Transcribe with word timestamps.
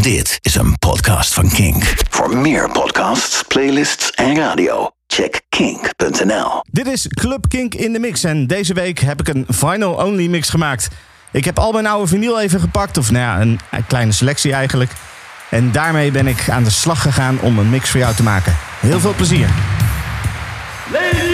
Dit 0.00 0.38
is 0.40 0.54
een 0.54 0.78
podcast 0.78 1.34
van 1.34 1.48
Kink. 1.48 1.94
Voor 2.10 2.36
meer 2.36 2.70
podcasts, 2.70 3.42
playlists 3.48 4.10
en 4.10 4.36
radio, 4.36 4.90
check 5.06 5.40
kink.nl. 5.48 6.62
Dit 6.70 6.86
is 6.86 7.06
Club 7.08 7.48
Kink 7.48 7.74
in 7.74 7.92
de 7.92 7.98
mix 7.98 8.24
en 8.24 8.46
deze 8.46 8.74
week 8.74 8.98
heb 8.98 9.20
ik 9.20 9.28
een 9.28 9.44
vinyl 9.48 9.92
only 9.92 10.26
mix 10.26 10.48
gemaakt. 10.48 10.88
Ik 11.32 11.44
heb 11.44 11.58
al 11.58 11.72
mijn 11.72 11.86
oude 11.86 12.06
vinyl 12.06 12.40
even 12.40 12.60
gepakt, 12.60 12.98
of 12.98 13.10
nou 13.10 13.24
ja, 13.24 13.40
een 13.40 13.86
kleine 13.86 14.12
selectie 14.12 14.52
eigenlijk. 14.52 14.90
En 15.50 15.72
daarmee 15.72 16.10
ben 16.10 16.26
ik 16.26 16.48
aan 16.50 16.64
de 16.64 16.70
slag 16.70 17.02
gegaan 17.02 17.40
om 17.40 17.58
een 17.58 17.70
mix 17.70 17.90
voor 17.90 18.00
jou 18.00 18.14
te 18.14 18.22
maken. 18.22 18.56
Heel 18.80 19.00
veel 19.00 19.14
plezier. 19.14 19.48
Ladies 20.92 21.29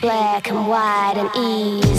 black 0.00 0.48
and 0.48 0.68
white 0.68 1.14
and 1.16 1.30
easy. 1.36 1.95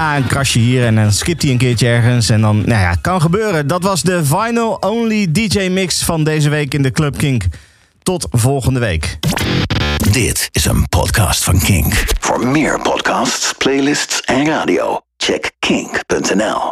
Ja, 0.00 0.16
een 0.16 0.26
krasje 0.26 0.58
hier 0.58 0.86
en 0.86 0.94
dan 0.94 1.12
skipt 1.12 1.42
hij 1.42 1.50
een 1.50 1.58
keertje 1.58 1.86
ergens. 1.86 2.28
En 2.28 2.40
dan, 2.40 2.56
nou 2.56 2.80
ja, 2.80 2.94
kan 3.00 3.20
gebeuren. 3.20 3.66
Dat 3.66 3.82
was 3.82 4.02
de 4.02 4.24
Vinyl 4.24 4.74
Only 4.74 5.30
DJ 5.30 5.68
Mix 5.68 6.02
van 6.02 6.24
deze 6.24 6.48
week 6.48 6.74
in 6.74 6.82
de 6.82 6.90
Club 6.90 7.18
Kink. 7.18 7.44
Tot 8.02 8.26
volgende 8.30 8.80
week. 8.80 9.18
Dit 10.10 10.48
is 10.52 10.64
een 10.64 10.88
podcast 10.88 11.44
van 11.44 11.58
Kink. 11.58 12.04
Voor 12.20 12.46
meer 12.46 12.80
podcasts, 12.80 13.52
playlists 13.58 14.20
en 14.20 14.46
radio, 14.46 15.00
check 15.16 15.50
kink.nl. 15.58 16.60